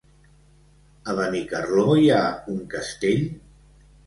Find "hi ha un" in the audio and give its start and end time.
2.01-2.59